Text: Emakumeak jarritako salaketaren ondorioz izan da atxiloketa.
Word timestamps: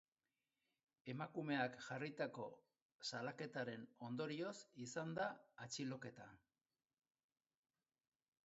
Emakumeak 1.11 1.75
jarritako 1.87 2.47
salaketaren 3.09 3.85
ondorioz 4.09 4.55
izan 4.87 5.13
da 5.21 5.29
atxiloketa. 5.67 6.31